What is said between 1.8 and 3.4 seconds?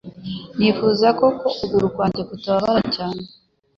kwanjye kutababara cyane